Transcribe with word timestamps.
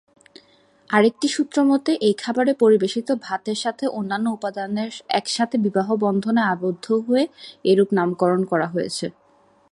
আরেকটি 0.89 1.27
সূত্রমতে, 1.35 1.91
এই 2.07 2.13
খাবারের 2.13 2.55
পরিবেশিত 2.55 3.07
ভাতের 3.25 3.57
সাথে 3.63 3.85
অন্যান্য 3.99 4.27
উপাদান 4.29 4.71
একসাথে 5.19 5.55
বিবাহ 5.65 5.87
বন্ধনে 6.05 6.41
আবদ্ধ 6.53 6.85
হয়ে 7.07 7.23
এরূপ 7.65 7.89
নামকরণ 7.97 8.41
করা 8.45 8.67
হয়েছে। 8.67 9.05